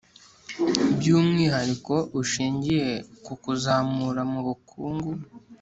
by’umwihariko 0.97 1.93
bushingiye 2.13 2.87
ku 3.25 3.33
kuzamurana 3.43 4.23
mu 4.31 4.39
bukungu 4.47 5.09